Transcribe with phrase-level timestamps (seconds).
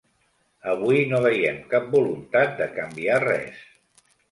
[0.71, 3.63] Avui no veiem cap voluntat de canviar res.